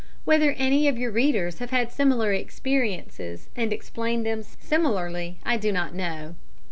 Whether 0.25 0.53
any 0.57 0.87
of 0.87 0.97
your 0.97 1.11
readers 1.11 1.59
have 1.59 1.69
had 1.69 1.91
similar 1.91 2.33
experiences 2.33 3.49
and 3.55 3.71
explain 3.71 4.23
them 4.23 4.41
similarly, 4.41 5.37
I 5.45 5.57
do 5.57 5.71
not 5.71 5.93
know. 5.93 6.33